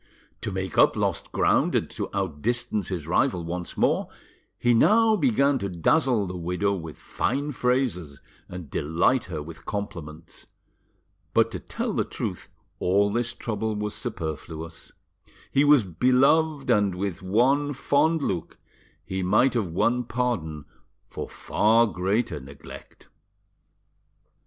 To 0.41 0.51
make 0.51 0.79
up 0.79 0.95
lost 0.95 1.31
ground 1.31 1.75
and 1.75 1.87
to 1.91 2.09
outdistance 2.11 2.87
his 2.87 3.05
rival 3.05 3.43
once 3.45 3.77
more, 3.77 4.09
he 4.57 4.73
now 4.73 5.15
began 5.15 5.59
to 5.59 5.69
dazzle 5.69 6.25
the 6.25 6.35
widow 6.35 6.73
with 6.73 6.97
fine 6.97 7.51
phrases 7.51 8.19
and 8.49 8.67
delight 8.71 9.25
her 9.25 9.43
with 9.43 9.63
compliments; 9.63 10.47
but 11.35 11.51
to 11.51 11.59
tell 11.59 11.93
the 11.93 12.03
truth 12.03 12.49
all 12.79 13.13
this 13.13 13.33
trouble 13.35 13.75
was 13.75 13.93
superfluous; 13.93 14.91
he 15.51 15.63
was 15.63 15.83
beloved, 15.83 16.71
and 16.71 16.95
with 16.95 17.21
one 17.21 17.71
fond 17.71 18.23
look 18.23 18.57
he 19.05 19.21
might 19.21 19.53
have 19.53 19.67
won 19.67 20.03
pardon 20.03 20.65
for 21.05 21.29
far 21.29 21.85
greater 21.85 22.39
neglect. 22.39 23.07